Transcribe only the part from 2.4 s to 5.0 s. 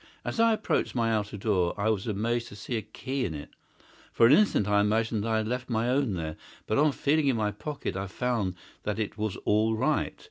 to see a key in it. For an instant I